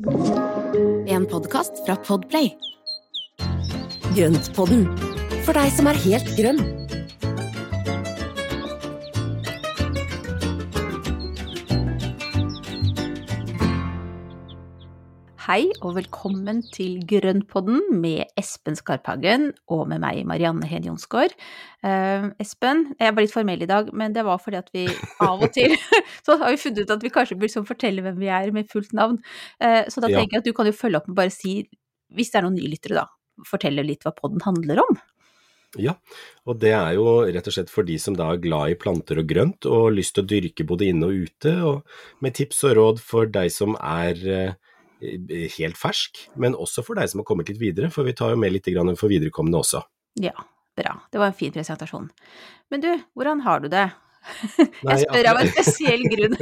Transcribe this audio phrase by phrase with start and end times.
[0.00, 2.54] En podkast fra Podplay.
[4.16, 4.86] Grøntpodden,
[5.44, 6.79] for deg som er helt grønn.
[15.50, 21.32] Hei og velkommen til Grønnpodden med Espen Skarphagen og med meg, Marianne Hed Jonsgaard.
[21.82, 24.84] Uh, Espen, jeg var litt formell i dag, men det var fordi at vi
[25.26, 25.74] av og til
[26.28, 28.70] så har vi funnet ut at vi kanskje bør liksom fortelle hvem vi er med
[28.70, 29.18] fullt navn.
[29.58, 31.56] Uh, så da tenker jeg at du kan jo følge opp med bare si,
[32.14, 33.08] hvis det er noen nylyttere da,
[33.50, 35.02] fortelle litt hva podden handler om.
[35.82, 35.98] Ja,
[36.46, 39.18] og det er jo rett og slett for de som da er glad i planter
[39.18, 42.78] og grønt og lyst til å dyrke både inne og ute, og med tips og
[42.78, 44.58] råd for deg som er eh,
[45.00, 48.40] helt fersk, men også for deg som har kommet litt videre, for vi tar jo
[48.40, 48.68] med litt
[48.98, 49.82] for viderekommende også.
[50.20, 50.34] Ja,
[50.76, 50.96] bra.
[51.10, 52.10] Det var en fin presentasjon.
[52.70, 53.88] Men du, hvordan har du det?
[54.84, 56.36] Nei, jeg spør av en spesiell grunn.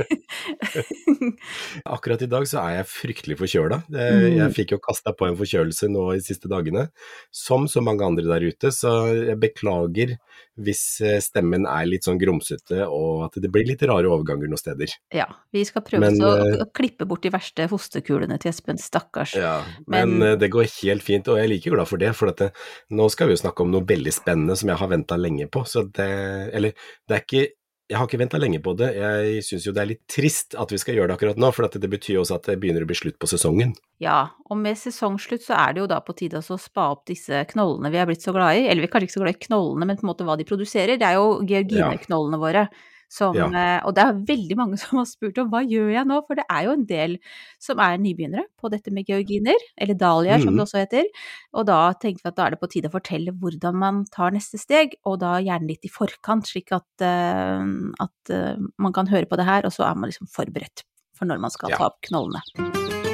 [1.97, 3.81] Akkurat i dag så er jeg fryktelig forkjøla.
[3.89, 4.27] Mm.
[4.37, 6.89] Jeg fikk jo kasta på en forkjølelse nå de siste dagene,
[7.35, 10.17] som så mange andre der ute, så jeg beklager
[10.59, 14.61] hvis eh, stemmen er litt sånn grumsete og at det blir litt rare overganger noen
[14.61, 14.95] steder.
[15.15, 18.81] Ja, vi skal prøve Men, å, eh, å klippe bort de verste hostekulene til Espen,
[18.83, 19.37] stakkars.
[19.39, 22.15] Ja, men, Men- eh, det går helt fint, og jeg er like glad for det.
[22.19, 22.51] For at det,
[22.91, 25.63] nå skal vi jo snakke om noe veldig spennende som jeg har venta lenge på.
[25.69, 26.73] Så det Eller,
[27.09, 27.47] det er ikke
[27.89, 28.91] Jeg har ikke venta lenge på det.
[28.99, 31.65] Jeg syns jo det er litt trist at vi skal gjøre det akkurat nå, for
[31.73, 33.73] det betyr jo også at det begynner å bli slutt på sesongen.
[34.05, 37.41] Ja, og med sesongslutt så er det jo da på tide å spa opp disse
[37.55, 38.67] knollene vi er blitt så glad i.
[38.69, 40.47] Eller vi er kanskje ikke så glad i knollene, men på en måte hva de
[40.49, 41.01] produserer.
[41.01, 42.69] Det er jo georgineknollene våre.
[43.11, 43.47] Som, Ja.
[43.49, 46.35] eh, Og det er veldig mange som har spurt om hva gjør jeg nå, for
[46.37, 47.17] det er jo en del
[47.59, 50.57] som er nybegynnere på dette med georginer, eller dahliaer som Mhm.
[50.59, 51.05] det også heter.
[51.55, 54.31] Og da tenkte vi at da er det på tide å fortelle hvordan man tar
[54.31, 57.65] neste steg, og da gjerne litt i forkant, slik at, uh,
[57.99, 60.85] at uh, man kan høre på det her, og så er man liksom forberedt
[61.17, 61.77] for når man skal Ja.
[61.79, 63.08] ta opp knollene.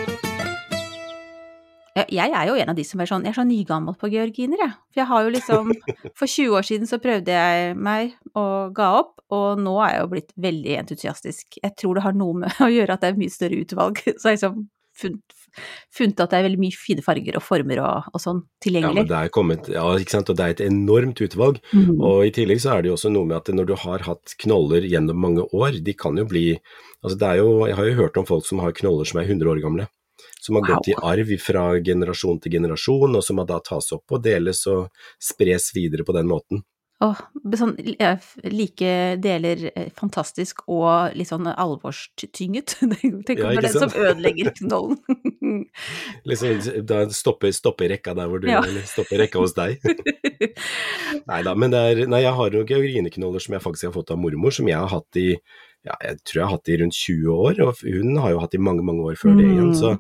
[1.95, 4.09] Ja, Jeg er jo en av de som er sånn, jeg er så nygammel på
[4.11, 4.73] georginer, jeg.
[4.91, 5.69] For jeg har jo liksom,
[6.19, 10.01] for 20 år siden så prøvde jeg meg og ga opp, og nå er jeg
[10.03, 11.61] jo blitt veldig entusiastisk.
[11.63, 14.33] Jeg tror det har noe med å gjøre at det er mye større utvalg, så
[14.33, 14.65] jeg liksom
[14.99, 15.39] funnet,
[15.95, 19.07] funnet at det er veldig mye fine farger og former og, og sånn Ja, tilgjengelig.
[19.11, 21.59] det er kommet, ja, ikke sant, og det er et enormt utvalg.
[21.75, 21.97] Mhm.
[22.03, 24.35] Og i tillegg så er det jo også noe med at når du har hatt
[24.43, 26.49] knoller gjennom mange år, de kan jo bli
[27.05, 29.27] Altså det er jo Jeg har jo hørt om folk som har knoller som er
[29.29, 29.87] 100 år gamle.
[30.45, 30.75] Som har Wow.
[30.77, 34.91] gått i arv fra generasjon til generasjon, og som da tas opp og deles og
[35.23, 36.61] spres videre på den måten.
[37.03, 37.19] Åh,
[37.59, 38.23] sånn eh,
[38.55, 38.91] like
[39.21, 42.77] deler eh, fantastisk og litt sånn alvorstynget.
[43.27, 45.01] Tenk Ja, om det er den som ødelegger knollen.
[46.29, 48.63] Liksom, da stopper, stopper rekka der hvor du Ja.
[48.63, 49.83] Eller stopper rekka hos deg.
[51.27, 54.13] nei da, men det er Nei, jeg har noen georgineknoller som jeg faktisk har fått
[54.15, 55.33] av mormor, som jeg har hatt i
[55.85, 58.55] ja, jeg tror jeg har hatt i rundt 20 år, og hun har jo hatt
[58.57, 59.75] i mange, mange år før det igjen.
[59.75, 59.77] Mm.
[59.77, 59.91] Så,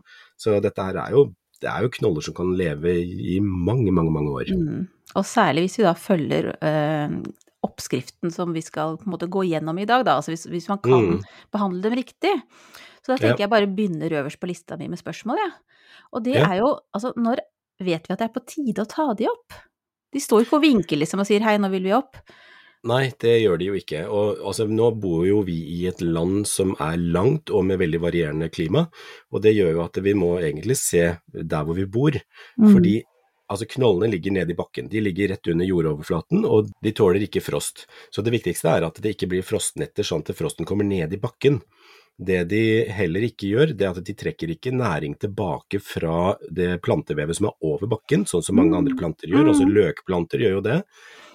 [0.40, 1.24] så dette her er jo,
[1.60, 4.50] det er jo knoller som kan leve i mange, mange, mange år.
[4.56, 4.86] Mm.
[5.14, 7.18] Og særlig hvis vi da følger øh,
[7.64, 10.68] oppskriften som vi skal på en måte gå gjennom i dag, da, altså hvis, hvis
[10.68, 11.22] man kan Mm.
[11.52, 12.34] behandle dem riktig.
[13.04, 13.46] Så da tenker Ja.
[13.46, 15.52] jeg bare begynner øverst på lista mi med spørsmål, jeg.
[16.12, 16.50] Og det Ja.
[16.52, 17.38] er jo, altså når
[17.80, 19.52] vet vi at det er på tide å ta de opp?
[20.12, 22.16] De står jo ikke og vinker liksom og sier hei, nå vil vi opp.
[22.84, 24.02] Nei, det gjør de jo ikke.
[24.12, 28.00] Og altså, nå bor jo vi i et land som er langt og med veldig
[28.02, 28.84] varierende klima,
[29.32, 32.18] og det gjør jo at vi må egentlig se der hvor vi bor.
[32.60, 32.68] Mm.
[32.74, 32.94] Fordi
[33.48, 37.42] altså, knollene ligger nede i bakken, de ligger rett under jordoverflaten, og de tåler ikke
[37.44, 37.86] frost.
[38.12, 41.20] Så det viktigste er at det ikke blir frostnetter sånn at frosten kommer ned i
[41.24, 41.62] bakken.
[42.14, 46.76] Det de heller ikke gjør, det er at de trekker ikke næring tilbake fra det
[46.84, 48.78] plantevevet som er over bakken, sånn som mange Mm.
[48.78, 49.48] andre planter gjør.
[49.50, 49.74] Altså Mm.
[49.74, 50.84] løkplanter gjør jo det.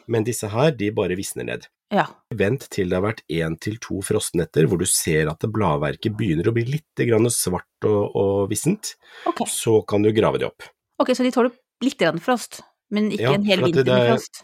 [0.09, 1.67] Men disse her, de bare visner ned.
[1.93, 2.05] Ja.
[2.37, 6.13] Vent til det har vært én til to frostnetter hvor du ser at det bladverket
[6.17, 8.95] begynner å bli litt svart og, og vissent.
[9.29, 9.49] Okay.
[9.49, 10.67] Så kan du grave det opp.
[11.01, 12.61] ok, så de tåler litt frost,
[12.91, 14.43] men ikke Ja, en hel vinter med frost.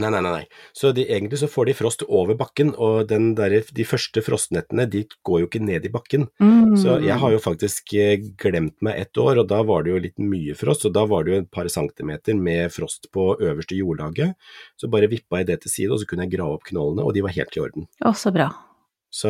[0.00, 0.44] Nei, nei, nei.
[0.72, 4.86] Så de, egentlig så får de frost over bakken, og den der, de første frostnettene
[4.88, 6.26] de går jo ikke ned i bakken.
[6.40, 6.78] Mm.
[6.80, 10.02] Så jeg har jo faktisk eh, glemt meg ett år, og da var det jo
[10.06, 10.86] litt mye frost.
[10.88, 14.32] Og da var det jo et par centimeter med frost på øverste jordlaget.
[14.80, 17.12] Så bare vippa jeg det til side, og så kunne jeg grave opp knollene, og
[17.12, 17.88] de var helt i orden.
[18.00, 18.48] Å, så bra.
[19.12, 19.28] Så,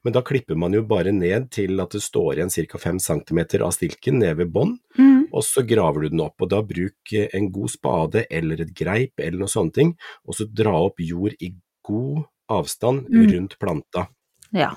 [0.00, 2.78] men da klipper man jo bare ned til at det står igjen ca.
[2.80, 5.19] 5 cm av stilken ned ved bånn, Mm.
[5.40, 6.36] Og så graver du den opp.
[6.44, 9.94] Og da bruk eh, en god spade eller et greip eller noe sånne ting,
[10.28, 11.54] og så dra opp jord i
[11.86, 13.26] god avstand Mm.
[13.32, 14.08] rundt planta.
[14.50, 14.74] Ja.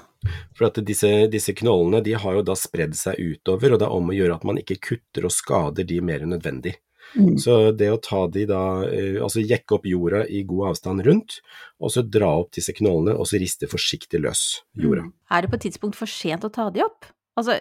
[0.56, 3.95] For at disse, disse knollene de har jo da spredd seg utover, og det er
[3.98, 6.75] om å gjøre at man ikke kutter og skader de mer enn nødvendig.
[7.18, 7.33] Mm.
[7.42, 11.42] Så det å ta de da, eh, altså jekke opp jorda i god avstand rundt,
[11.81, 15.09] og så dra opp disse knollene og så riste forsiktig løs jorda.
[15.09, 15.13] Mm.
[15.33, 17.09] Er det på et tidspunkt for sent å ta de opp?
[17.38, 17.57] Altså,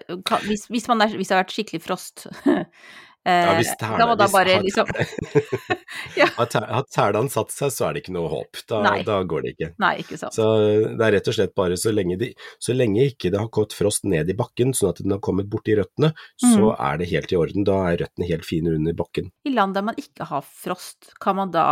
[0.48, 2.26] hvis, hvis, man er, hvis det har vært skikkelig frost
[3.22, 4.88] Ja, eh, hvis tæla, da hvis bare har liksom
[6.19, 6.26] Ja.
[6.36, 8.58] har tæ- har tælan satt seg, så er det ikke noe håp.
[8.69, 9.69] Da, da går det ikke.
[9.82, 10.34] Nei, ikke sant.
[10.34, 10.46] Så
[10.98, 13.76] det er rett og slett bare så lenge, de, så lenge ikke det har gått
[13.78, 16.10] frost ned i bakken, sånn at den har kommet borti røttene,
[16.42, 16.76] så Mm.
[16.90, 17.64] er det helt i orden.
[17.69, 19.30] Da er røttene helt fine under bakken.
[19.46, 21.64] I land der man ikke har frost, kan man da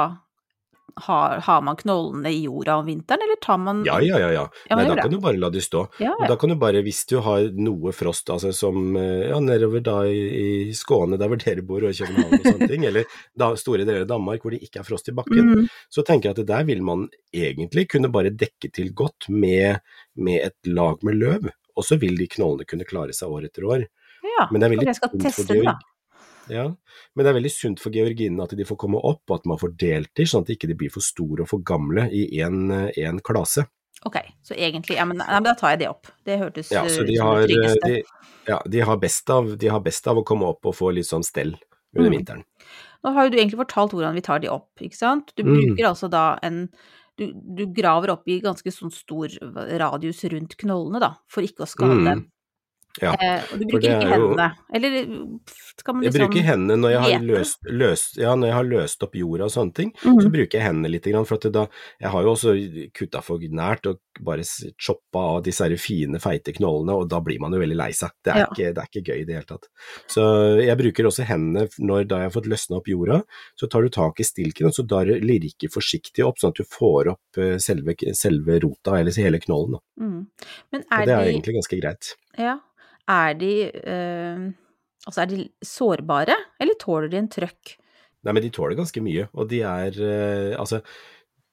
[1.07, 4.31] ha, Har man knollene i jorda om vinteren, eller tar man Ja, ja, ja.
[4.33, 4.45] ja.
[4.69, 5.87] Ja, Nei, da kan du bare la de stå.
[6.03, 9.39] Ja, Og da kan du bare, hvis du har noe frost, altså som eh, ja,
[9.45, 13.21] nedover da i, i Skåne, der hvor dere bor, og København og sånne ting, eller
[13.39, 15.71] da, store deler av Danmark hvor det ikke er frost i bakken, mm.
[15.93, 19.81] så tenker jeg at der vil man egentlig kunne bare dekke til godt med,
[20.17, 23.67] med et lag med løv, og så vil de knollene kunne klare seg år etter
[23.69, 23.87] år.
[24.27, 24.49] ja.
[24.51, 25.79] Men det er veldig jeg skal teste det, da.
[26.49, 26.65] Ja,
[27.15, 29.59] men det er veldig sunt for georginene at de får komme opp, og at man
[29.61, 33.21] får delt de, sånn at de ikke blir for store og for gamle i én
[33.23, 33.67] klase.
[34.07, 36.07] Ok, så egentlig Ja, men, ja, men da tar jeg det opp.
[36.25, 37.87] Det hørtes Ja, eh, så de som det tryggeste.
[37.87, 38.03] de,
[38.49, 41.07] ja, de, har best av, de har best av å komme opp og få litt
[41.07, 41.55] sånn stell
[41.97, 42.17] under Mm.
[42.17, 42.45] vinteren.
[43.05, 45.33] Nå har jo du egentlig fortalt hvordan vi tar de opp, ikke sant?
[45.37, 45.77] Du Mm.
[45.77, 46.69] bruker altså da en
[47.19, 49.29] du, du graver opp i ganske sånn stor
[49.79, 52.05] radius rundt knollene, da, for ikke å skade Mm.
[52.05, 52.31] dem.
[53.01, 54.47] Ja, Eh, du bruker ikke hendene.
[54.51, 54.75] jo-.
[54.75, 54.91] Eller
[55.79, 58.65] skal man Jeg liksom bruker hendene når jeg har løst, løst, ja, når jeg har
[58.65, 59.93] løst opp jorda og sånne ting.
[60.03, 60.21] Mhm.
[60.25, 61.67] Så bruker jeg hendene litt, grann, for da,
[62.01, 62.55] jeg har jo også
[62.93, 64.43] kutta for nært og bare
[64.77, 68.11] choppa av disse her fine, feite knollene, og da blir man jo veldig lei seg.
[68.25, 68.47] Det Ja.
[68.57, 69.69] det er ikke gøy i det hele tatt.
[70.09, 73.23] Så jeg bruker også hendene når da jeg har fått løsna opp jorda,
[73.57, 76.57] så tar du tak i stilken og så drar du lirker forsiktig opp, sånn at
[76.57, 79.79] du får opp eh, selve, selve rota, eller hele knollen.
[79.99, 80.27] Mm.
[80.73, 82.15] Det er de egentlig ganske greit.
[82.39, 82.59] Ja.
[83.11, 84.49] Er de eh,
[85.07, 87.77] Altså, er de sårbare, eller tåler de en trøkk?
[88.23, 90.83] Nei, men de tåler ganske mye, og de er eh, Altså,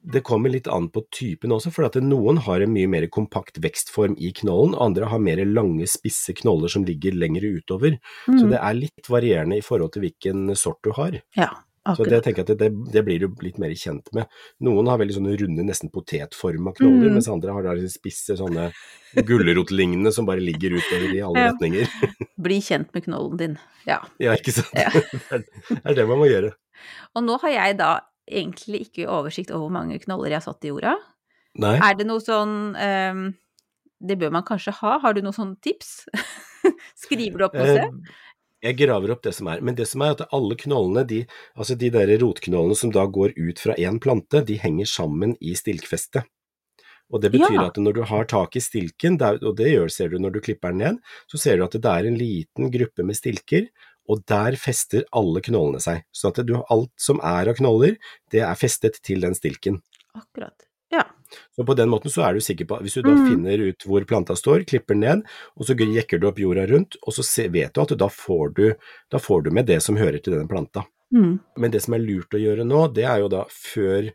[0.07, 3.57] det kommer litt an på typen også, for at noen har en mye mer kompakt
[3.63, 7.97] vekstform i knollen, andre har mer lange, spisse knoller som ligger lengre utover.
[8.27, 8.51] Så Mm.
[8.53, 11.17] det er litt varierende i forhold til hvilken sort du har.
[11.35, 11.49] Ja,
[11.95, 14.27] Så det, jeg tenker at det, det blir du litt mer kjent med.
[14.65, 17.13] Noen har veldig sånne runde, nesten potetforma knoller, Mm.
[17.19, 18.71] mens andre har da spisse sånne
[19.27, 21.51] gulrotlignende som bare ligger utover i alle Ja.
[21.53, 21.87] retninger.
[22.37, 23.57] Bli kjent med knollen din.
[23.85, 24.01] Ja.
[24.19, 24.73] Ja, ikke sant.
[24.75, 24.89] Ja.
[25.69, 26.53] det er det man må gjøre.
[27.15, 27.91] Og nå har jeg da
[28.27, 30.97] egentlig ikke oversikt over hvor mange knoller jeg har satt i jorda.
[31.57, 31.77] Nei.
[31.79, 33.21] Er det noe sånn um,
[33.97, 34.99] Det bør man kanskje ha.
[35.01, 36.05] Har du noen sånne tips?
[37.03, 37.89] Skriver du opp noe Eh?
[38.67, 41.21] Jeg graver opp det som er, men det som er at alle knollene, de,
[41.55, 45.55] altså de der rotknollene som da går ut fra én plante, de henger sammen i
[45.55, 46.27] stilkfestet.
[47.07, 47.67] Og det betyr Ja.
[47.71, 50.75] at når du har tak i stilken, og det gjør, ser du når du klipper
[50.75, 50.97] den ned,
[51.31, 53.69] så ser du at det er en liten gruppe med stilker,
[54.09, 56.03] og der fester alle knollene seg.
[56.11, 57.95] Så at du, alt som er av knoller,
[58.31, 59.81] det er festet til den stilken.
[60.13, 60.66] Akkurat.
[61.55, 63.27] Så på den måten så er du sikker på, hvis du da Mm.
[63.29, 65.23] finner ut hvor planta står, klipper den ned,
[65.57, 68.75] og så jekker du opp jorda rundt, og så vet du at da får du,
[69.11, 70.85] da får du med det som hører til denne planta.
[71.13, 71.39] Mm.
[71.57, 74.11] Men det som er lurt å gjøre nå, det er jo da før,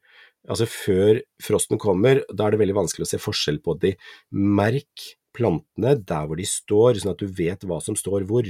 [0.49, 3.95] altså før frosten kommer, da er det veldig vanskelig å se forskjell på de.
[4.33, 8.45] Merk plantene der hvor de står, sånn at du vet hva som står hvor.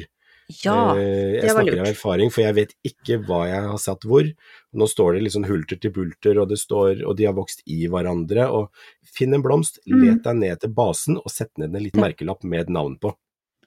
[0.65, 0.95] Ja.
[0.95, 4.03] det jeg det var snakker av erfaring, for jeg vet ikke hva jeg har satt
[4.05, 4.29] hvor.
[4.75, 7.87] Nå står det sånn hulter til bulter, og, det står, og de har vokst i
[7.89, 8.49] hverandre.
[8.51, 8.71] og
[9.05, 10.05] Finn en blomst, Mm.
[10.07, 13.15] let deg ned til basen og sett ned en liten merkelapp med et navn på.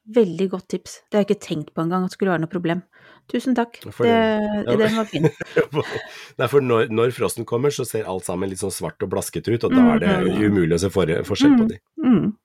[0.08, 1.02] Veldig godt tips.
[1.10, 2.84] Det har jeg ikke tenkt på engang at skulle være noe problem.
[3.28, 3.78] Tusen takk.
[3.92, 4.76] For Det, det- ja.
[4.78, 5.24] den var fin.
[6.38, 9.50] Nei, for når, når frosten kommer, så ser alt sammen litt sånn svart og blaskete
[9.56, 10.44] ut, og da er det Mm.
[10.52, 11.68] umulig å se for, forskjell på Mm.
[11.70, 11.80] de.
[12.06, 12.38] Mm.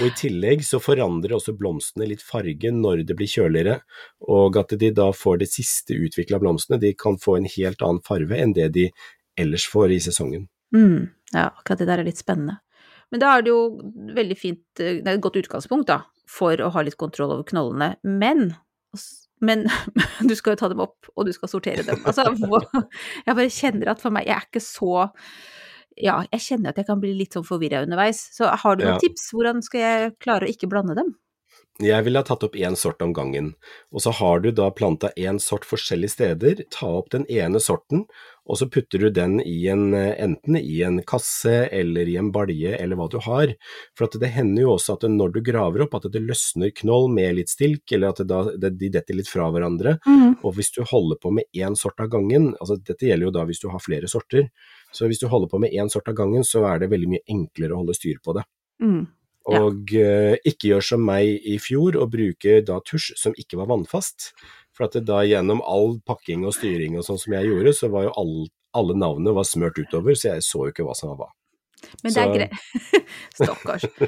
[0.00, 3.80] Og I tillegg så forandrer også blomstene litt farge når det blir kjøligere,
[4.32, 8.02] og at de da får det siste utvikla blomstene, de kan få en helt annen
[8.06, 8.88] farve enn det de
[9.40, 10.48] ellers får i sesongen.
[10.74, 11.10] Mm.
[11.32, 12.58] Ja, akkurat det der er litt spennende.
[13.12, 13.62] Men da er det jo
[14.16, 17.44] veldig fint, eh, det er et godt utgangspunkt da, for å ha litt kontroll over
[17.48, 17.94] knollene.
[18.08, 18.48] Men,
[19.44, 19.66] men
[20.28, 22.00] du skal jo ta dem opp, og du skal sortere dem.
[22.08, 22.28] Altså,
[23.26, 24.94] jeg bare kjenner at for meg, jeg er ikke så
[25.96, 28.22] ja, jeg kjenner at jeg kan bli litt sånn forvirra underveis.
[28.36, 29.02] Så har du noen Ja.
[29.02, 29.30] tips?
[29.32, 31.14] Hvordan skal jeg klare å ikke blande dem?
[31.80, 33.54] Jeg ville ha tatt opp én sort om gangen,
[33.90, 36.60] og så har du da planta én sort forskjellige steder.
[36.70, 38.04] Ta opp den ene sorten,
[38.46, 42.30] og så putter du den i en, eh, enten i en kasse eller i en
[42.30, 43.54] balje eller hva du har.
[43.96, 47.08] For at det hender jo også at når du graver opp, at det løsner knoll
[47.08, 49.98] med litt stilk, eller at det da, det, de detter litt fra hverandre.
[50.44, 53.44] Og hvis du holder på med én sort av gangen, altså dette gjelder jo da
[53.48, 54.48] hvis du har flere sorter,
[54.92, 57.26] så hvis du holder på med én sort av gangen, så er det veldig mye
[57.32, 58.44] enklere å holde styr på det.
[58.82, 59.04] Mm.
[59.42, 59.58] Ja.
[59.58, 63.70] Og eh, ikke gjør som meg i fjor og bruke da tusj som ikke var
[63.72, 64.30] vannfast.
[64.72, 67.90] For at det da gjennom all pakking og styring og sånn som jeg gjorde, så
[67.92, 68.36] var jo all,
[68.78, 71.32] alle navnene var smørt utover, så jeg så jo ikke hva som var hva.
[72.04, 72.62] Men det er greit.
[73.40, 73.88] Stakkars.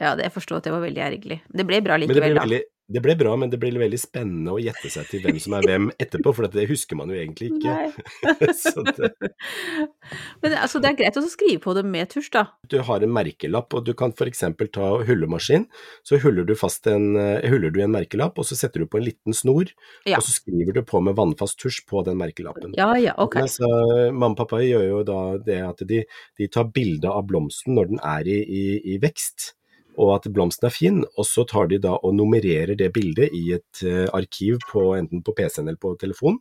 [0.00, 1.36] Ja, det jeg forstår at det var veldig ergerlig.
[1.52, 2.42] Det ble bra likevel, ble, da.
[2.42, 2.60] veldig,
[2.92, 5.66] det ble bra, men det blir veldig spennende å gjette seg til hvem som er
[5.68, 7.76] hvem etterpå, for det husker man jo egentlig ikke.
[8.42, 9.08] Det,
[10.42, 12.44] Men altså, det er greit å skrive på det med tusj, da.
[12.70, 14.42] du har en merkelapp, og du kan f.eks.
[14.74, 15.66] ta hullemaskin.
[16.06, 19.00] Så huller du, fast en, eh, huller du en merkelapp, og så setter du på
[19.00, 19.70] en liten snor,
[20.08, 20.18] Ja.
[20.18, 22.74] og så skriver du på med vannfast tusj på den merkelappen.
[22.78, 23.38] Ja ja, ok.
[23.38, 23.72] Men altså,
[24.12, 26.02] mamma og pappa gjør jo da det at de,
[26.38, 29.52] de tar bilde av blomsten når den er i, i, i vekst,
[30.00, 33.52] og at blomsten er fin, og så tar de da og nummererer det bildet i
[33.56, 36.38] et eh, arkiv på, enten på PC-en eller på telefon,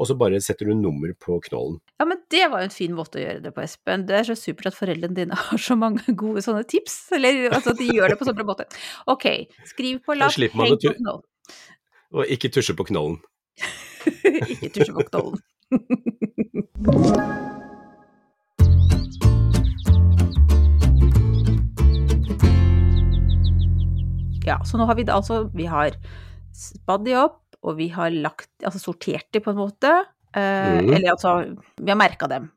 [0.00, 1.78] og så bare setter du nummer på knollen.
[2.00, 4.06] Ja, men det var jo en fin måte å gjøre det på, Espen.
[4.08, 7.74] Det er så supert at foreldrene dine har så mange gode sånne tips, eller altså
[7.74, 8.68] at de gjør det på sånn måte.
[9.12, 9.28] Ok,
[9.68, 11.28] skriv på lapp, heng på knollen.
[12.12, 13.20] Og ikke tusje på knollen.
[14.52, 15.38] Ikke tusje på knollen.
[24.52, 25.96] Ja, så nå har vi da altså Vi har
[26.56, 29.92] spadd de opp, og vi har lagt Altså sortert de, på en måte.
[30.36, 30.90] Eh, mm.
[30.92, 31.36] Eller altså
[31.80, 32.50] Vi har merka dem.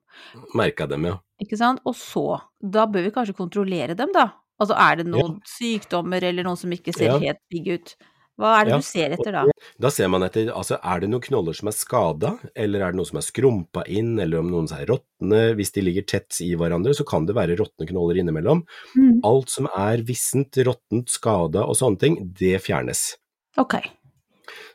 [0.56, 1.20] Merka dem, ja.
[1.44, 1.82] Ikke sant?
[1.88, 2.26] Og så,
[2.64, 4.30] da bør vi kanskje kontrollere dem, da.
[4.62, 7.18] Altså er det noen sykdommer eller noen som ikke ser Ja.
[7.20, 7.96] helt digg ut?
[8.36, 9.44] Hva er det Ja, du ser etter da?
[9.80, 13.00] Da ser man etter altså er det noen knoller som er skada, eller er det
[13.00, 15.44] noe som er skrumpa inn, eller om noen er råtne.
[15.56, 18.66] Hvis de ligger tett i hverandre, så kan det være råtne knoller innimellom.
[18.96, 19.22] Mm.
[19.24, 23.14] Alt som er vissent, råttent, skada og sånne ting, det fjernes.
[23.58, 23.80] Ok.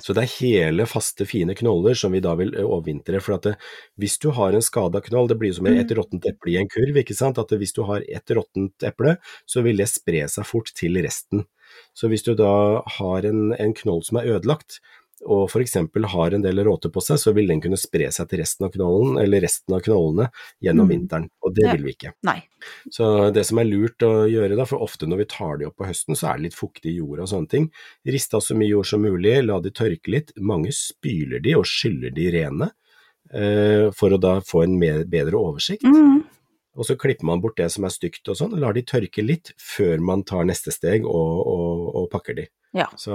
[0.01, 3.21] Så det er hele, faste, fine knoller som vi da vil overvintre.
[3.21, 3.55] For at det,
[4.01, 5.97] hvis du har en skada knoll, det blir som et Mm.
[6.01, 7.39] råttent eple i en kurv, ikke sant.
[7.39, 10.97] At det, hvis du har et råttent eple, så vil det spre seg fort til
[11.05, 11.45] resten.
[11.95, 14.81] Så hvis du da har en, en knoll som er ødelagt,
[15.29, 15.75] og f.eks.
[16.15, 18.71] har en del råte på seg, så vil den kunne spre seg til resten av
[18.73, 20.31] knollen, eller resten av knollene,
[20.65, 20.93] gjennom Mm.
[20.95, 21.27] vinteren.
[21.45, 21.73] Og det Ja.
[21.75, 22.13] vil vi ikke.
[22.25, 22.39] Nei.
[22.91, 25.77] Så det som er lurt å gjøre da, for ofte når vi tar de opp
[25.77, 27.71] på høsten, så er det litt fuktig i jorda og sånne ting.
[28.07, 30.33] Rist av så mye jord som mulig, la de tørke litt.
[30.39, 32.71] Mange spyler de og skyller de rene,
[33.31, 35.83] eh, for å da få en mer, bedre oversikt.
[35.85, 36.25] Mm.
[36.81, 39.25] Og så klipper man bort det som er stygt og sånn, og lar de tørke
[39.25, 42.47] litt før man tar neste steg og, og, og pakker de.
[42.73, 42.87] Ja.
[42.97, 43.15] Så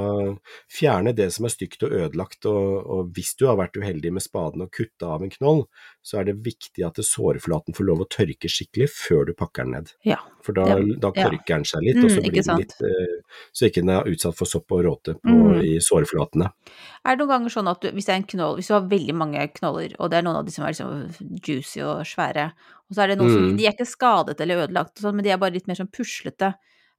[0.72, 4.24] fjerne det som er stygt og ødelagt, og, og hvis du har vært uheldig med
[4.24, 5.64] spaden og kutta av en knoll,
[6.04, 9.78] så er det viktig at sårflaten får lov å tørke skikkelig før du pakker den
[9.78, 9.94] ned.
[10.08, 10.20] Ja.
[10.44, 10.68] For da,
[11.02, 11.32] da ja.
[11.32, 14.10] den seg litt, Mm, og så ikke blir den litt eh, Så ikke den er
[14.12, 15.62] utsatt for sopp og råte på, Mm.
[15.64, 16.52] i sårflatene.
[17.06, 19.96] Er det noen ganger sånn at du, hvis knoll, hvis du har veldig mange knoller,
[20.00, 22.52] og det er noen av de som er liksom juicy og svære,
[22.90, 23.58] og så er det noen som, Mm.
[23.58, 26.54] de er ikke skadet eller ødelagt, sånn, men de er bare litt mer sånn puslete.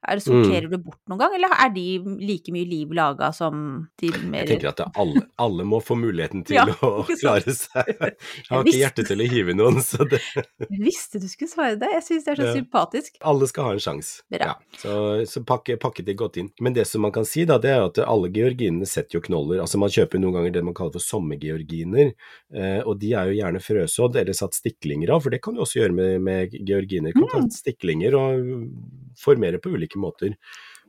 [0.09, 1.85] Er det, sorterer du bort noen gang, eller er de
[2.23, 6.45] like mye liv laga som de mer Jeg tenker at alle, alle må få muligheten
[6.47, 7.91] til Ja, å klare seg.
[7.99, 8.15] Jeg
[8.51, 11.91] har ikke hjerte til å hive noen, så det, Jeg visste du skulle svare det,
[11.99, 12.55] jeg syns det er så Ja.
[12.61, 13.17] sympatisk.
[13.27, 14.23] alle skal ha en sjanse.
[14.31, 14.97] Ja, så
[15.27, 16.53] så pakke, pakke det godt inn.
[16.63, 19.59] Men det som man kan si, da, det er at alle georginene setter jo knoller.
[19.65, 22.13] Altså Man kjøper noen ganger det man kaller for sommergeorginer,
[22.55, 25.63] eh, og de er jo gjerne frøsådd eller satt stiklinger av, for det kan du
[25.65, 27.13] også gjøre med, med georginer.
[27.17, 28.47] Du kan ta stiklinger og
[29.21, 30.37] formere på ulike måter.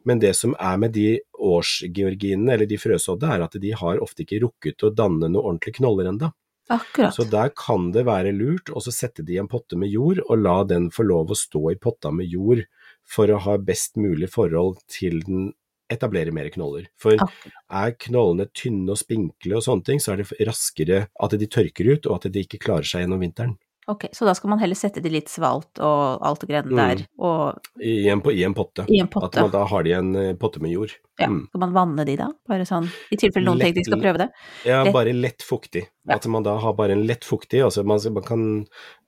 [0.07, 4.23] Men det som er med de årsgeorginene, eller de frøsådde, er at de har ofte
[4.23, 6.31] ikke rukket å danne noen ordentlige knoller ennå.
[6.71, 7.15] Akkurat.
[7.15, 10.41] Så der kan det være lurt å sette de i en potte med jord, og
[10.43, 12.65] la den få lov å stå i potta med jord
[13.07, 15.53] for å ha best mulig forhold til den
[15.91, 16.89] etablerer mer knoller.
[16.99, 17.61] For Akkurat.
[17.79, 21.93] er knollene tynne og spinkle og sånne ting, så er det raskere at de tørker
[21.93, 23.55] ut, og at de ikke klarer seg gjennom vinteren.
[23.88, 26.79] Ok, så da skal man heller sette de litt svalt og alt det greiene Mm.
[26.82, 28.84] der, og I en, i en potte.
[28.91, 29.39] i en At potte.
[29.46, 30.91] man da har de en eh, potte med jord.
[31.20, 31.29] Ja.
[31.32, 31.46] Mm.
[31.48, 32.27] Skal man vanne de da?
[32.51, 34.27] Bare sånn, i tilfelle noen tenker de skal prøve det?
[34.67, 35.86] Ja, Lett- bare lett fuktig.
[36.03, 36.15] Ja.
[36.17, 37.63] At man da har bare en lett fuktig.
[37.63, 38.44] Altså man, man, kan,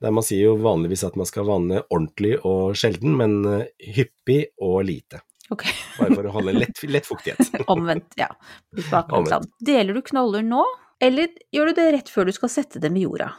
[0.00, 4.80] man sier jo vanligvis at man skal vanne ordentlig og sjelden, men eh, hyppig og
[4.88, 5.20] lite.
[5.50, 5.64] Ok,
[5.98, 7.52] Bare for å holde lett, lett fuktighet.
[7.68, 8.28] omvendt, ja.
[8.78, 9.28] Omvendt.
[9.28, 9.48] sånn.
[9.60, 10.64] Deler du knoller nå,
[11.02, 13.32] eller gjør du det rett før du skal sette dem i jorda?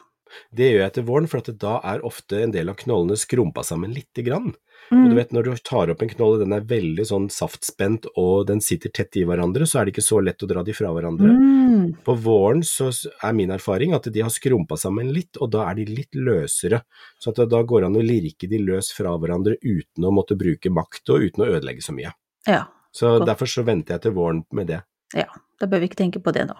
[0.53, 3.63] Det gjør jeg til våren, for at da er ofte en del av knollene skrumpa
[3.63, 4.53] sammen lite grann.
[4.91, 5.15] Og du Mm.
[5.15, 8.59] vet når du tar opp en knoll, og den er veldig sånn saftspent og den
[8.59, 11.29] sitter tett i hverandre, så er det ikke så lett å dra de fra hverandre.
[11.31, 11.93] Mm.
[12.03, 12.89] På våren så
[13.23, 16.81] er min erfaring at de har skrumpa sammen litt, og da er de litt løsere.
[17.19, 20.35] Så at det da går an å lirke de løs fra hverandre uten å måtte
[20.37, 22.11] bruke makt og uten å ødelegge så mye.
[22.47, 23.27] Ja, Så Godt.
[23.27, 24.83] derfor så venter jeg til våren med det.
[25.15, 25.25] ja.
[25.59, 26.55] Da bør vi ikke tenke på det nå.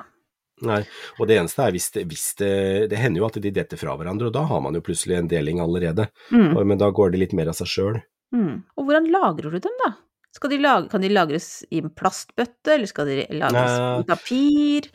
[0.68, 0.82] Nei,
[1.18, 2.53] og det eneste er hvis det, hvis det
[2.91, 5.32] Det hender jo at de detter fra hverandre, og da har man jo plutselig en
[5.32, 6.08] deling allerede.
[6.30, 6.53] Mm.
[6.60, 8.01] Men da går det litt mer av seg sjøl.
[8.36, 8.62] Mm.
[8.77, 9.94] Og hvordan lagrer du dem, da?
[10.32, 14.88] Skal de lage, kan de lagres i en plastbøtte, eller skal de lagres i papir?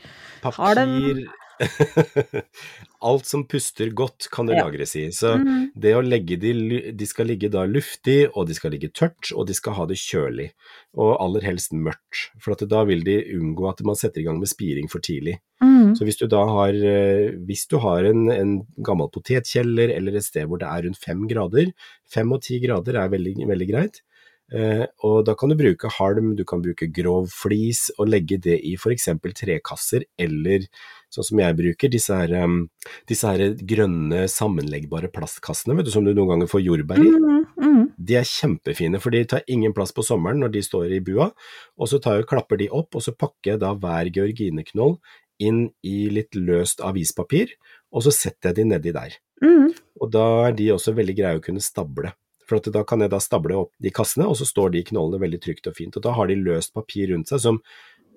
[0.46, 0.86] Har de...
[0.86, 1.26] Papir
[3.06, 4.64] Alt som puster godt, kan det Ja.
[4.66, 5.06] lagres i.
[5.12, 5.72] Så mm.
[5.76, 6.52] det å legge de
[6.92, 9.98] De skal ligge da luftig, og de skal ligge tørt, og de skal ha det
[10.00, 10.50] kjølig.
[10.96, 14.48] Og aller helst mørkt, for da vil de unngå at man setter i gang med
[14.50, 15.38] spiring for tidlig.
[15.62, 15.94] Mm.
[15.96, 20.26] Så hvis du da har, eh, hvis du har en, en gammel potetkjeller eller et
[20.26, 21.72] sted hvor det er rundt fem grader,
[22.12, 24.02] fem og ti grader er veldig, veldig greit,
[24.52, 28.58] eh, og da kan du bruke halm, du kan bruke grov flis og legge det
[28.68, 29.08] i f.eks.
[29.40, 30.68] trekasser eller
[31.16, 32.52] sånn som jeg bruker, disse her,
[33.08, 37.10] disse her grønne sammenleggbare plastkassene vet du, som du noen ganger får jordbær i.
[37.10, 37.92] Mm, Mhm.
[37.98, 41.30] De er kjempefine, for de tar ingen plass på sommeren når de står i bua,
[41.78, 44.98] og så tar jeg klapper de opp, og så pakker jeg da hver georgineknoll
[45.40, 47.56] inn i litt løst avispapir,
[47.92, 49.16] og så setter jeg de nedi der.
[49.42, 49.74] Mhm.
[50.00, 52.12] Og da er de også veldig greie å kunne stable.
[52.46, 55.20] For at da kan jeg da stable opp de kassene, og så står de knollene
[55.20, 55.96] veldig trygt og fint.
[55.96, 57.60] Og da har de løst papir rundt seg som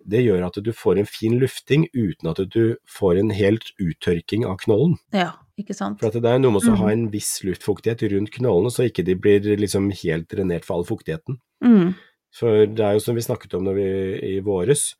[0.07, 4.45] det gjør at du får en fin lufting uten at du får en helt uttørking
[4.45, 4.97] av knollen.
[5.13, 5.99] Ja, ikke sant.
[5.99, 6.91] For at det er noe med å ha Mhm.
[6.91, 11.39] en viss luftfuktighet rundt knollene, så ikke de blir liksom helt drenert for all fuktigheten.
[11.63, 11.95] Mhm.
[12.35, 13.87] For det er jo som vi snakket om når vi,
[14.29, 14.91] i våres,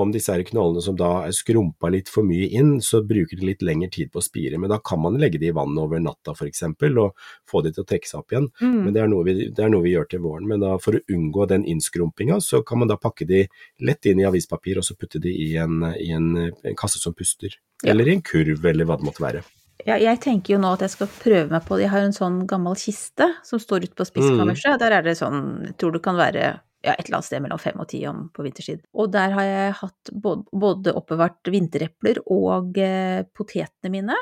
[0.00, 3.50] om disse her knollene som da er skrumpa litt for mye inn, så bruker de
[3.50, 4.60] litt lengre tid på å spire.
[4.60, 6.64] Men da kan man legge de i vann over natta f.eks.
[6.88, 8.48] og få de til å trekke seg opp igjen.
[8.62, 8.78] Mm.
[8.86, 10.48] Men det er, vi, det er noe vi gjør til våren.
[10.48, 13.44] Men da for å unngå den innskrumpinga, så kan man da pakke de
[13.84, 17.16] lett inn i avispapir og så putte de i en, i en, en kasse som
[17.16, 17.52] puster.
[17.84, 17.92] Ja.
[17.92, 19.44] Eller i en kurv, eller hva det måtte være.
[19.86, 22.40] Ja, jeg tenker jo nå at jeg skal prøve meg på Jeg har en sånn
[22.50, 24.74] gammel kiste som står ute på spiskammerset.
[24.82, 27.60] Der er det sånn Jeg tror det kan være ja, et eller annet sted mellom
[27.62, 28.82] fem og ti om på vinterstid.
[28.94, 34.18] Og der har jeg hatt både, både oppbevart vinterepler og eh, potetene mine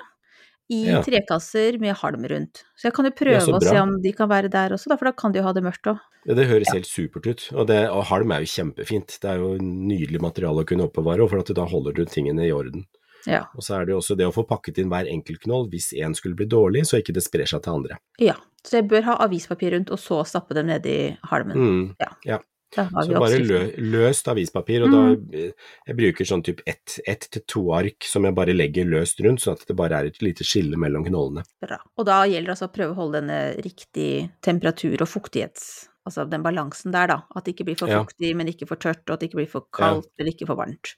[0.73, 1.03] i Ja.
[1.05, 2.65] trekasser med halm rundt.
[2.75, 5.07] Så jeg kan jo prøve å se om de kan være der også, da, for
[5.11, 6.01] da kan de jo ha det mørkt òg.
[6.27, 7.45] Ja, det høres helt supert ut.
[7.55, 9.21] Og, det, og halm er jo kjempefint.
[9.23, 12.49] Det er jo nydelig materiale å kunne oppbevare, og for at da holder du tingene
[12.49, 12.83] i orden.
[13.31, 13.45] Ja.
[13.55, 15.93] Og så er det jo også det å få pakket inn hver enkelt knoll hvis
[15.97, 18.03] én skulle bli dårlig, så ikke det sprer seg til andre.
[18.23, 18.39] ja.
[18.67, 20.97] Så jeg bør ha avispapir rundt, og så stappe dem nedi
[21.31, 21.55] halmen.
[21.55, 21.83] Mm.
[22.03, 22.09] Ja.
[22.27, 22.39] ja.
[22.75, 25.03] Så bare lø, løst avispapir, og da
[25.39, 25.53] eh,
[25.87, 29.45] Jeg bruker sånn type ett ett til to ark som jeg bare legger løst rundt,
[29.45, 31.47] sånn at det bare er et lite skille mellom knollene.
[31.63, 31.79] Bra.
[31.97, 34.11] Og da gjelder det altså å prøve å holde denne riktig
[34.45, 35.87] temperatur og fuktighets...
[36.07, 37.17] Altså den balansen der, da.
[37.35, 37.99] At det ikke blir for Ja.
[38.05, 40.55] fuktig, men ikke for tørt, og at det ikke blir for kaldt eller ikke for
[40.55, 40.95] varmt.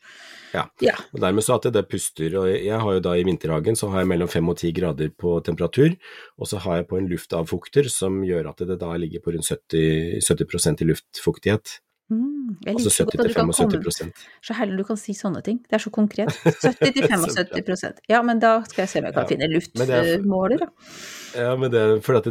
[0.53, 0.67] Ja.
[0.85, 0.95] Ja.
[1.15, 4.05] Og dermed så at det puster, og jeg har jo da i vinterhagen så har
[4.05, 5.97] jeg mellom fem og ti grader på temperatur,
[6.39, 9.49] og så har jeg på en luftavfukter som gjør at det da ligger på rundt
[9.49, 11.81] 70, 70% i luftfuktighet.
[12.09, 14.97] Mm, jeg Altså 70 godt at til du kan komme 75 Så herlig du kan
[14.97, 15.59] si sånne ting.
[15.69, 16.31] Det er så konkret.
[16.41, 19.53] 70 til 75% Ja, men da skal jeg se om jeg kan Ja, finne er-
[19.53, 20.69] luftmåler, da.
[21.37, 21.83] Ja, men det,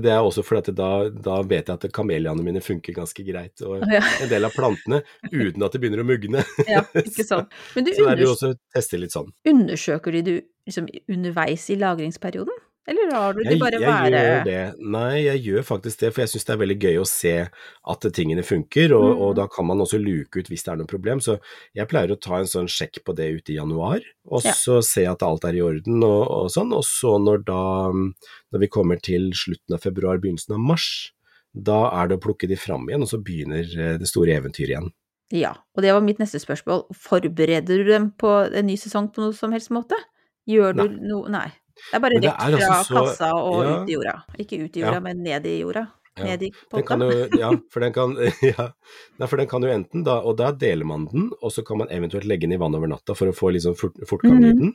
[0.01, 3.85] det er også fordi da, da vet jeg at kameliaene mine funker ganske greit, og
[3.85, 6.41] Ja, en del av plantene uten at det begynner å mugne.
[6.67, 7.53] ja, ikke sant.
[7.75, 9.29] Men du, Så er det jo også å teste litt sånn.
[9.45, 10.33] undersøker de du
[10.67, 12.57] liksom underveis i lagringsperioden?
[12.87, 14.59] Eller lar du de Jeg, bare jeg være gjør det.
[14.79, 17.33] Nei, jeg gjør faktisk det, for jeg syns det er veldig gøy å se
[17.91, 19.21] at tingene funker, og, Mm.
[19.25, 21.19] og da kan man også luke ut hvis det er noe problem.
[21.19, 21.35] Så
[21.75, 23.99] jeg pleier å ta en sånn sjekk på det ute i januar,
[24.31, 24.53] og Ja.
[24.55, 26.71] så se at alt er i orden og, og sånn.
[26.73, 31.11] Og så når da, når vi kommer til slutten av februar, begynnelsen av mars,
[31.53, 34.69] da er det å plukke de fram igjen, og så begynner eh, det store eventyret
[34.77, 34.91] igjen.
[35.35, 36.85] Ja, og det var mitt neste spørsmål.
[36.95, 39.95] Forbereder du dem på en ny sesong på noe som helst måte?
[40.47, 40.99] Gjør du Nei.
[41.09, 41.51] noe Nei.
[41.91, 43.75] Det er bare rett er altså fra så- kassa og ja.
[43.83, 44.15] ut i jorda.
[44.39, 44.85] Ikke ut i Ja.
[44.87, 45.85] jorda, men ned i jorda.
[46.17, 46.33] Ja.
[46.41, 46.49] Jo,
[47.39, 48.63] ja, for den kan, ja.
[49.19, 51.77] Nei, for den kan jo enten da, og da deler man den, og så kan
[51.77, 54.49] man eventuelt legge den i vann over natta for å få liksom fort, fortgang i
[54.49, 54.57] Mhm.
[54.63, 54.73] den,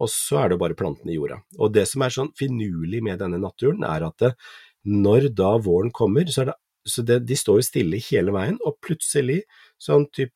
[0.00, 1.40] og så er det bare plantene i jorda.
[1.58, 4.34] Og det som er sånn finurlig med denne naturen, er at det,
[4.84, 6.54] når da våren kommer, så er det,
[6.86, 9.42] så det, de står jo stille hele veien, og plutselig,
[9.80, 10.30] sånn typ,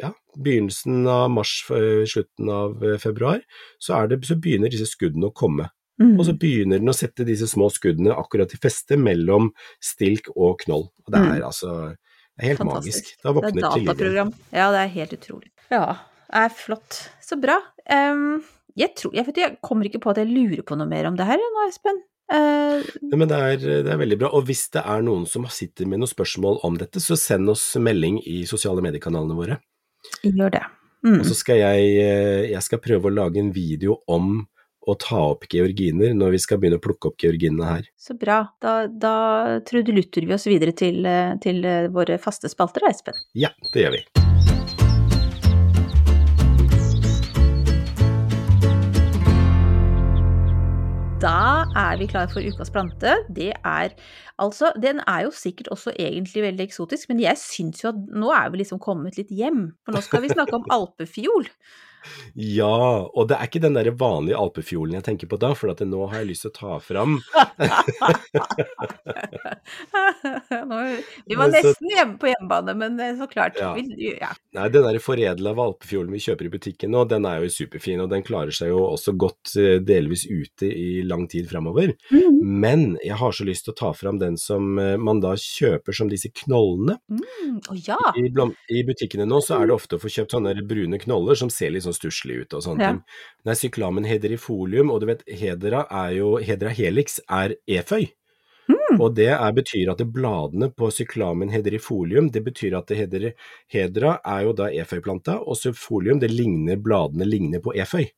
[0.00, 3.42] ja, begynnelsen av mars, eh, slutten av eh, februar,
[3.82, 5.70] så, er det, så begynner disse skuddene å komme.
[6.00, 6.18] Mm.
[6.18, 9.48] Og så begynner den å sette disse små skuddene akkurat i feste mellom
[9.80, 10.90] stilk og knoll.
[11.06, 11.70] Og det er altså
[12.36, 13.06] det er helt Fantastisk.
[13.06, 13.22] magisk.
[13.22, 13.86] Da Det våkner er til liv igjen.
[13.86, 14.32] dataprogram.
[14.52, 15.50] Ja, det er helt utrolig.
[15.72, 15.86] Ja,
[16.26, 16.98] det er flott.
[17.24, 17.56] Så bra.
[17.88, 18.42] Um,
[18.76, 21.16] jeg tror jeg, vet, jeg kommer ikke på at jeg lurer på noe mer om
[21.16, 22.02] det her nå, Espen.
[22.28, 23.56] Uh, Nei, Men det er,
[23.86, 24.30] det er veldig bra.
[24.36, 27.64] Og hvis det er noen som sitter med noen spørsmål om dette, så send oss
[27.80, 29.58] melding i sosiale mediekanalene våre.
[30.22, 30.64] Gjør det.
[31.06, 31.20] Mm.
[31.20, 34.46] Og så skal jeg, eh, jeg skal prøve å lage en video om
[34.86, 37.88] å ta opp georginer når vi skal begynne å plukke opp georginene her.
[37.98, 38.42] Så bra.
[38.62, 39.16] Da, da
[39.66, 43.26] trudelutter vi oss videre til, eh, til eh, våre faste spalter, da, Espen.
[43.34, 44.55] Ja, det gjør vi.
[51.16, 53.14] Da er vi klare for ukas plante.
[53.32, 53.94] Det er
[54.38, 58.28] altså Den er jo sikkert også egentlig veldig eksotisk, men jeg syns jo at nå
[58.36, 59.70] er vi liksom kommet litt hjem.
[59.84, 61.48] For nå skal vi snakke om alpefiol.
[62.34, 65.80] Ja, og det er ikke den der vanlige alpefjolen jeg tenker på da, for at
[65.86, 67.12] nå har jeg lyst til å ta fram
[70.66, 70.76] Nå,
[71.26, 73.56] vi var nesten hjemme på hjemmebane, men eh, så klart.
[73.60, 73.72] Ja.
[73.74, 74.30] Vi, ja.
[74.56, 78.10] Nei, den der foredla valpefiolen vi kjøper i butikken nå, den er jo superfin, og
[78.12, 81.94] den klarer seg jo også godt eh, delvis ute i lang tid framover.
[82.42, 85.96] Men jeg har så lyst til å ta fram den som eh, man da kjøper
[85.96, 86.98] som disse knollene.
[87.10, 87.98] Mm, ja.
[88.18, 88.28] I,
[88.76, 91.70] I butikkene nå så er det ofte å få kjøpt sånne brune knoller som ser
[91.74, 92.90] litt sånn stusslige ut og sånne Ja.
[92.92, 93.02] ting.
[93.48, 98.10] Nei, cyklamen hederifolium, og du vet hedera er jo Hedra helix er eføy.
[98.68, 99.00] Mm.
[99.00, 103.32] Og det er, betyr at det bladene på cyklamen hederifolium, det betyr at det hedere,
[103.70, 108.08] hedra er jo da eføyplanta, og subfolium det ligner, bladene ligner på eføy.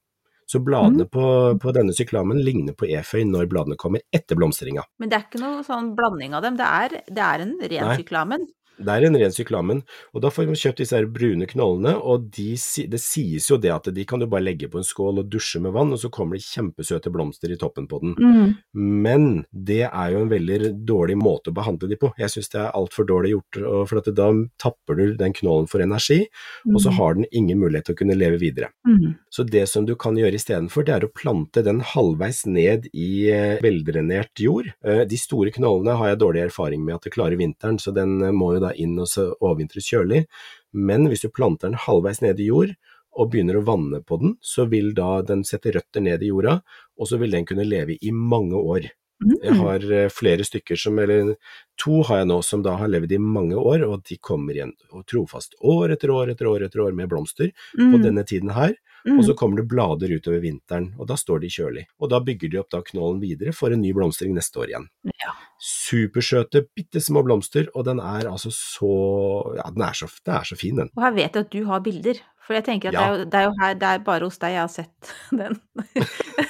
[0.49, 1.11] Så bladene Mm.
[1.13, 1.27] på,
[1.61, 4.81] på denne cyklamen ligner på eføy når bladene kommer etter blomstringa.
[4.99, 6.57] Men det er ikke noe sånn blanding av dem.
[6.57, 7.97] Det er, det er en ren Nei.
[8.01, 8.47] cyklamen.
[8.79, 9.83] Det er en ren syklamen.
[10.15, 12.53] og da får vi kjøpt disse her brune knollene, og de,
[12.91, 15.61] det sies jo det at de kan du bare legge på en skål og dusje
[15.63, 18.15] med vann, og så kommer det kjempesøte blomster i toppen på den.
[18.19, 18.55] Mm.
[18.75, 22.13] Men det er jo en veldig dårlig måte å behandle de på.
[22.21, 23.61] Jeg synes det er altfor dårlig gjort,
[23.91, 26.25] for at da tapper du den knollen for energi,
[26.69, 28.71] og så har den ingen mulighet til å kunne leve videre.
[28.89, 29.17] Mm.
[29.33, 33.29] Så det som du kan gjøre istedenfor, det er å plante den halvveis ned i
[33.33, 34.71] eh, veldrenert jord.
[34.85, 38.19] Eh, De store knollene har jeg dårlig erfaring med at det klarer vinteren, så den
[38.23, 40.25] eh, må jo da inn og så overvintres kjølig.
[40.73, 42.75] Men hvis du planter den halvveis ned i jord,
[43.19, 46.61] og begynner å vanne på den, så vil da den sette røtter ned i jorda,
[46.99, 48.87] og så vil den kunne leve i mange år.
[49.21, 49.59] Jeg Mm.
[49.65, 51.35] har eh, flere stykker som, eller
[51.77, 54.73] to har jeg nå som da har levd i mange år, og de kommer igjen
[54.93, 58.03] og trofast år etter år etter år etter år med blomster på Mm.
[58.03, 58.75] denne tiden her,
[59.07, 59.19] Mm.
[59.19, 61.85] og så kommer det blader utover vinteren, og da står de kjølig.
[62.01, 64.89] Og da bygger de opp da knollen videre for en ny blomstring neste år igjen.
[65.05, 65.33] Ja.
[65.61, 70.45] Supersøte, bitte små blomster, og den er altså så, ja den er så, den er
[70.49, 70.91] så fin den.
[70.97, 73.03] Og her vet jeg at du har bilder, for jeg tenker at Ja.
[73.05, 75.11] det, er jo, det er jo her, det er bare hos deg jeg har sett
[75.41, 75.59] den.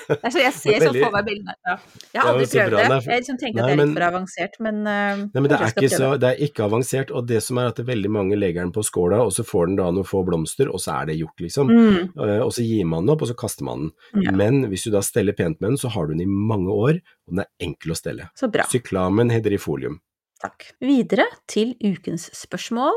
[0.08, 1.54] Det er jeg ser sånn for meg bildene.
[1.66, 1.74] Ja.
[2.14, 2.98] Jeg har aldri jo prøvd bra, det.
[3.10, 5.72] Jeg liksom tenker at det er litt for avansert, men, eh, Nei, men det er,
[5.74, 8.38] ikke så, det er ikke avansert, og det som er at det er veldig mange
[8.38, 11.10] legger den på skåla, og så får den da noen få blomster, og så er
[11.10, 11.74] det gjort, liksom.
[11.74, 11.98] Mm.
[12.16, 14.22] Eh, Og så gir man den opp, og så kaster man den.
[14.24, 14.32] Ja.
[14.38, 17.02] Men hvis du da steller pent med den, så har du den i mange år,
[17.26, 18.30] og den er enkel å stelle.
[18.38, 18.64] Så bra.
[18.70, 19.98] Syklamen hedrifolium.
[20.38, 20.68] Takk.
[20.80, 22.94] Videre til ukens spørsmål.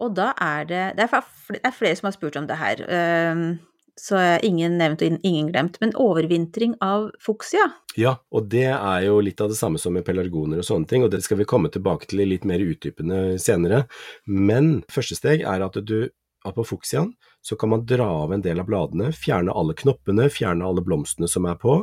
[0.00, 1.24] Og da er det Det er,
[1.64, 2.84] er flere som har spurt om det her.
[2.88, 3.58] ehm,
[3.98, 4.14] Så
[4.46, 5.80] ingen nevnt og ingen glemt.
[5.80, 7.64] Men overvintring av fuksia?
[7.96, 11.02] Ja, og det er jo litt av det samme som med pelargoner og sånne ting,
[11.02, 13.88] og det skal vi komme tilbake til litt mer utdypende senere.
[14.24, 16.08] Men første steg er at du
[16.46, 17.10] fuksiaen
[17.48, 21.28] så kan man dra av en del av bladene, fjerne alle knoppene, fjerne alle blomstene
[21.32, 21.78] som er på,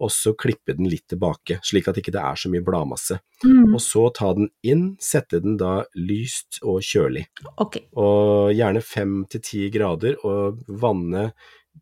[0.00, 3.18] og så klippe den litt tilbake, slik at ikke det er så mye bladmasse.
[3.44, 3.74] Mm.
[3.74, 7.26] Og så ta den inn, sette den da lyst og kjølig.
[7.60, 7.84] Okay.
[8.00, 11.28] og gjerne fem til ti grader, og vanne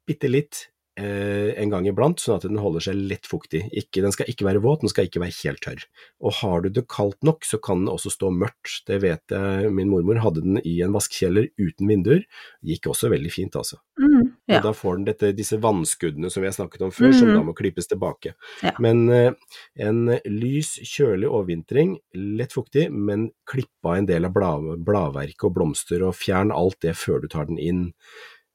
[0.09, 0.67] bitte litt
[0.99, 3.65] en gang iblant, sånn at den holder seg lett fuktig.
[3.73, 5.85] Ikke, den skal ikke være våt, den skal ikke være helt tørr.
[6.25, 8.83] Og har du det kaldt nok, så kan den også stå mørkt.
[8.89, 12.25] Det vet jeg, min mormor hadde den i en vaskekjeller uten vinduer.
[12.67, 13.79] Gikk også veldig fint, altså.
[14.01, 14.33] Mm.
[14.49, 14.59] Ja.
[14.59, 17.35] Og da får den dette, disse vannskuddene som vi har snakket om før, som Mhm.
[17.37, 18.33] da må klippes tilbake.
[18.63, 18.73] Ja.
[18.81, 19.33] Men eh,
[19.77, 25.55] en lys, kjølig overvintring, lett fuktig, men klipp av en del av blad, bladverk og
[25.55, 27.93] blomster, og fjern alt det før du tar den inn.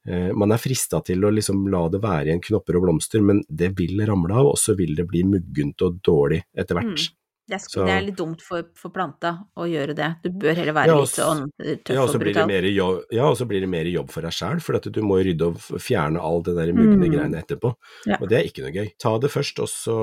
[0.07, 3.43] Eh, man er frista til å liksom la det være igjen knopper og blomster, men
[3.49, 7.09] det vil ramle av, og så vil det bli muggent og dårlig etter hvert.
[7.43, 10.07] Det, er, det er litt dumt for, for planta å gjøre det.
[10.23, 12.53] Du bør heller være Ja, også, litt sånn eh, tøff Ja, og brutal.
[12.71, 15.17] jobb, ja, og så blir det mer jobb for deg sjæl, for at du må
[15.19, 17.11] rydde og fjerne all det der mugne Mm.
[17.11, 17.73] greiene etterpå.
[18.07, 18.15] Ja.
[18.21, 18.93] Og det er ikke noe gøy.
[18.97, 19.97] Ta det først, og så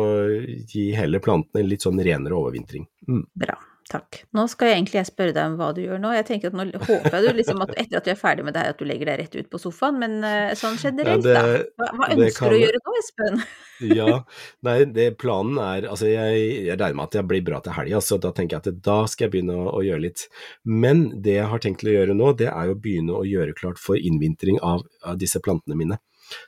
[0.69, 2.85] gi heller plantene en litt sånn renere overvintring.
[3.09, 3.25] Mm.
[3.35, 3.57] Bra.
[3.91, 4.21] Takk.
[4.37, 6.13] Nå skal jeg egentlig spørre deg om hva du gjør nå.
[6.15, 8.55] Jeg tenker at Nå håper jeg du liksom at etter at du er ferdig med
[8.55, 11.41] det her, at du legger deg rett ut på sofaen, men eh, sånn generelt, Ja,
[11.41, 11.63] da.
[11.81, 13.43] Hva, hva ønsker kan du å gjøre nå, Espen?
[14.01, 14.19] Ja,
[14.67, 18.03] nei, det planen er Altså, jeg, jeg regner med at jeg blir bra til helga,
[18.05, 20.27] så da tenker jeg at da skal jeg begynne å, å gjøre litt.
[20.69, 23.81] Men det jeg har tenkt å gjøre nå, det er å begynne å gjøre klart
[23.81, 25.99] for innvintring av, av disse plantene mine.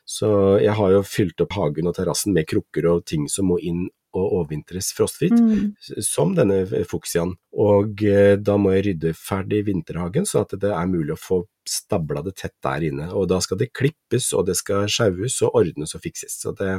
[0.07, 0.29] Så
[0.63, 3.89] jeg har jo fylt opp hagen og terrassen med krukker og ting som må inn
[4.19, 5.33] og overvintres frostfritt.
[5.33, 5.73] Mm.
[6.05, 7.35] som denne fuksiaen.
[7.63, 11.43] Og eh, da må jeg rydde ferdig vinterhagen, sånn at det er mulig å få
[11.69, 13.09] stabla det tett der inne.
[13.17, 16.39] Og da skal det klippes, og det skal sjaues og ordnes og fikses.
[16.43, 16.75] Så det,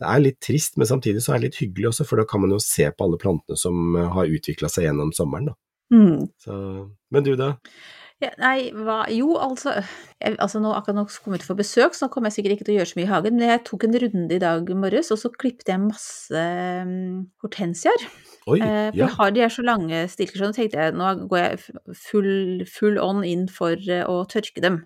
[0.00, 2.44] det er litt trist, men samtidig så er det litt hyggelig også, for da kan
[2.44, 5.52] man jo se på alle plantene som eh, har utvikla seg gjennom sommeren.
[5.52, 5.58] Da.
[5.94, 6.28] Mm.
[6.44, 6.58] Så,
[7.14, 7.54] men du da?
[8.18, 9.76] Ja, nei, hva Jo, altså,
[10.18, 12.56] jeg, altså nå, Akkurat nå kom jeg ut for besøk, så nå kommer jeg sikkert
[12.56, 13.36] ikke til å gjøre så mye i hagen.
[13.38, 16.42] Men jeg tok en runde i dag morges, og så klippet jeg masse
[16.82, 18.08] um, hortensiaer.
[18.48, 19.10] Oi, Eh, for ja.
[19.20, 21.58] har de er så lange stilker, så nå tenkte jeg nå går jeg
[22.08, 22.32] full,
[22.66, 24.80] full on inn for uh, å tørke dem.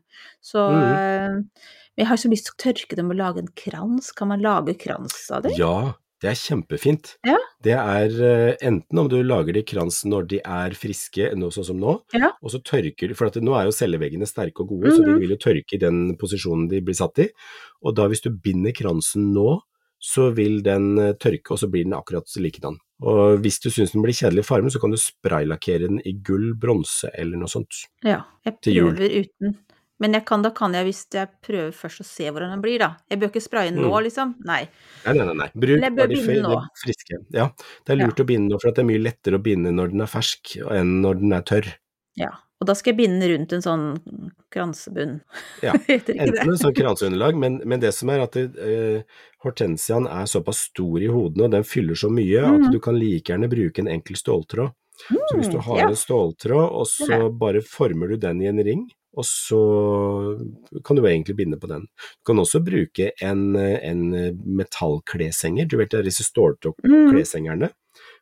[0.44, 0.82] Så mm.
[0.82, 4.12] uh, jeg har så lyst til å tørke dem og lage en krans.
[4.18, 5.56] Kan man lage krans av dem?
[5.56, 7.16] Ja, det er kjempefint.
[7.26, 7.36] Ja.
[7.62, 11.66] Det er eh, enten om du lager det i krans når de er friske, sånn
[11.66, 12.30] som nå, Ja.
[12.42, 15.12] og så tørker du For at nå er jo celleveggene sterke og gode, så de
[15.12, 15.20] Mhm.
[15.20, 17.28] vil jo tørke i den posisjonen de blir satt i.
[17.84, 19.60] Og da hvis du binder kransen nå,
[20.00, 22.78] så vil den eh, tørke, og så blir den akkurat likedan.
[23.02, 26.12] Og hvis du syns den blir kjedelig i fargen, så kan du spraylakkere den i
[26.12, 27.86] gull, bronse eller noe sånt.
[28.04, 29.56] Ja, jeg prøver uten.
[30.02, 32.90] Men kan, da kan jeg hvis jeg prøver først å se hvordan den blir, da.
[33.12, 34.02] Jeg bør ikke spraye nå, Mm.
[34.08, 34.34] liksom.
[34.48, 34.60] Nei.
[35.06, 35.50] Nei, nei, nei.
[35.54, 36.20] Bruk bare de
[36.82, 37.20] friske.
[37.32, 37.48] Ja,
[37.86, 40.02] det er lurt å binde nå, for det er mye lettere å binde når den
[40.02, 41.70] er fersk enn når den er tørr.
[42.18, 42.32] Ja.
[42.62, 43.86] Og da skal jeg binde rundt en sånn
[44.54, 45.16] kransebunn.
[45.64, 49.02] Ja, Enten en sånn kranseunderlag, men, men det som er at det, eh,
[49.42, 52.54] hortensiaen er såpass stor i hodene, og den fyller så mye, mm.
[52.68, 54.70] at du kan like gjerne bruke en enkel ståltråd.
[55.02, 55.88] Så hvis du Mm, har ja.
[55.90, 59.60] en ståltråd, og så bare former du den i en ring, og så
[60.84, 61.84] kan du egentlig binde på den.
[62.20, 64.02] Du kan også bruke en, en
[64.60, 66.24] metallkleshenger, du vet det er disse
[66.82, 67.10] Mm.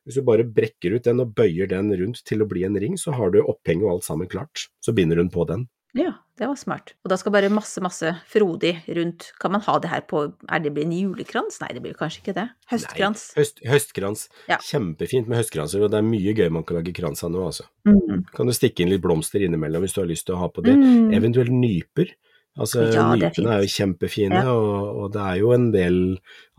[0.05, 2.97] Hvis du bare brekker ut den og bøyer den rundt til å bli en ring,
[2.99, 4.67] så har du opphenget og alt sammen klart.
[4.83, 5.69] Så binder hun på den.
[5.97, 6.93] Ja, det var smart.
[7.03, 9.31] Og da skal bare masse, masse frodig rundt.
[9.43, 11.59] Kan man ha det her på Er det blir en julekrans?
[11.63, 12.47] Nei, det blir kanskje ikke det.
[12.71, 13.25] Høstkrans.
[13.35, 14.25] Nei, høst, høstkrans.
[14.51, 14.61] Ja.
[14.63, 17.67] Kjempefint med høstkranser, og det er mye gøy man kan lage krans av nå, altså.
[17.89, 18.25] Mm.
[18.37, 20.65] Kan du stikke inn litt blomster innimellom hvis du har lyst til å ha på
[20.67, 20.77] det.
[20.79, 21.11] Mm.
[21.19, 22.15] Eventuelt nyper.
[22.61, 24.53] Altså, Ja, nypene er jo kjempefine, Ja.
[24.53, 25.97] og, og det er jo en del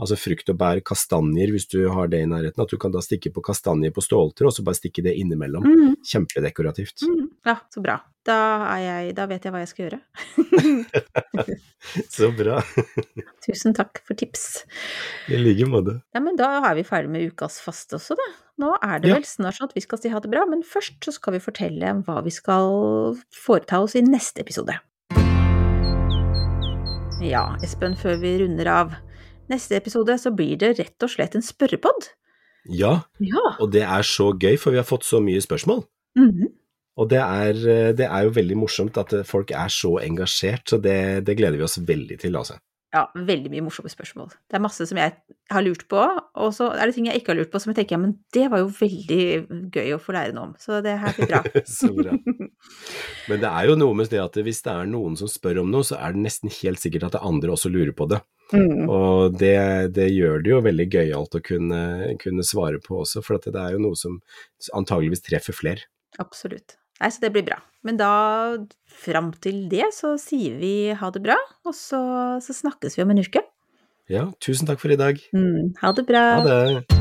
[0.01, 3.03] altså frukt og bær, kastanjer, hvis du har det i nærheten, at du kan da
[3.05, 5.61] stikke på kastanjer på ståltråd, og så bare stikke det innimellom.
[5.67, 5.91] Mm.
[6.09, 7.03] Kjempedekorativt.
[7.05, 7.27] Mm.
[7.45, 7.99] Ja, så bra.
[8.25, 8.37] Da,
[8.77, 10.01] er jeg, da vet jeg hva jeg skal gjøre.
[12.09, 12.59] Så bra.
[13.45, 14.63] Tusen takk for tips.
[15.33, 15.95] I like måte.
[16.13, 18.27] Ja, men da er vi ferdig med ukas faste også, da.
[18.61, 19.15] Nå er det Ja.
[19.17, 21.39] vel snart sånn at vi skal si ha det bra, men først så skal vi
[21.41, 24.77] fortelle hva vi skal foreta oss i neste episode.
[27.21, 28.95] Ja, Espen, før vi runder av.
[29.51, 32.09] Neste episode så blir det rett og slett en spørrepod.
[32.69, 33.55] Ja, Ja.
[33.59, 35.83] og det er så gøy, for vi har fått så mye spørsmål.
[36.17, 36.47] Mhm.
[36.97, 37.53] Og det er,
[37.95, 41.63] det er jo veldig morsomt at folk er så engasjert, så det, det gleder vi
[41.63, 42.57] oss veldig til, altså.
[42.91, 44.33] Ja, veldig mye morsomme spørsmål.
[44.51, 45.13] Det er masse som jeg
[45.51, 45.99] har lurt på,
[46.43, 48.17] og så er det ting jeg ikke har lurt på som jeg tenker ja, men
[48.35, 49.21] det var jo veldig
[49.71, 50.57] gøy å få lære noe om.
[50.59, 51.39] Så det her blir bra.
[51.79, 52.17] Så bra.
[53.31, 55.71] Men det er jo noe med det at hvis det er noen som spør om
[55.71, 58.19] noe, så er det nesten helt sikkert at det andre også lurer på det.
[58.51, 58.91] Mm.
[58.91, 59.55] Og det,
[59.95, 61.81] det gjør det jo veldig gøyalt å kunne,
[62.19, 64.19] kunne svare på også, for at det er jo noe som
[64.75, 65.87] antageligvis treffer flere.
[66.19, 66.75] Absolutt.
[67.01, 67.57] Nei, så det blir bra.
[67.81, 68.11] Men da,
[68.85, 72.01] fram til det, så sier vi ha det bra, og så,
[72.45, 73.41] så snakkes vi om en uke.
[74.11, 75.21] Ja, tusen takk for i dag.
[75.33, 76.25] Mm, ha det bra.
[76.37, 77.00] Ha det.